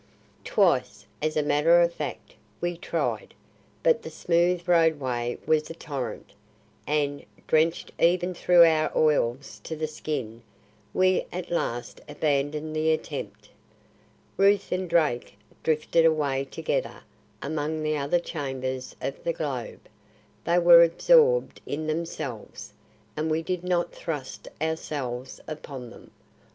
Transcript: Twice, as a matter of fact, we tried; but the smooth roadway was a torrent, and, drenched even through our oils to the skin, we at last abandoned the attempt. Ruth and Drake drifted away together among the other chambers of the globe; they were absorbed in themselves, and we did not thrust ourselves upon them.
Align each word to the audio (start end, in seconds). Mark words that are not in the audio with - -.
Twice, 0.43 1.05
as 1.21 1.37
a 1.37 1.43
matter 1.43 1.79
of 1.79 1.93
fact, 1.93 2.33
we 2.59 2.75
tried; 2.75 3.35
but 3.83 4.01
the 4.01 4.09
smooth 4.09 4.67
roadway 4.67 5.37
was 5.45 5.69
a 5.69 5.75
torrent, 5.75 6.31
and, 6.87 7.23
drenched 7.45 7.91
even 7.99 8.33
through 8.33 8.63
our 8.65 8.91
oils 8.97 9.61
to 9.63 9.75
the 9.75 9.85
skin, 9.85 10.41
we 10.91 11.27
at 11.31 11.51
last 11.51 12.01
abandoned 12.09 12.75
the 12.75 12.89
attempt. 12.91 13.49
Ruth 14.37 14.71
and 14.71 14.89
Drake 14.89 15.37
drifted 15.61 16.03
away 16.05 16.45
together 16.45 17.03
among 17.39 17.83
the 17.83 17.95
other 17.95 18.17
chambers 18.19 18.95
of 19.01 19.23
the 19.23 19.33
globe; 19.33 19.81
they 20.45 20.57
were 20.57 20.81
absorbed 20.81 21.61
in 21.67 21.85
themselves, 21.85 22.73
and 23.15 23.29
we 23.29 23.43
did 23.43 23.63
not 23.63 23.91
thrust 23.91 24.47
ourselves 24.59 25.39
upon 25.47 25.91
them. 25.91 26.09